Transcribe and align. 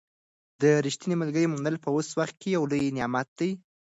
د 0.61 0.63
ریښتیني 0.85 1.15
ملګري 1.21 1.47
موندل 1.49 1.75
په 1.83 1.89
اوس 1.95 2.09
وخت 2.19 2.35
کې 2.41 2.49
یو 2.55 2.63
لوی 2.71 2.95
نعمت 2.97 3.27
دی. 3.39 3.51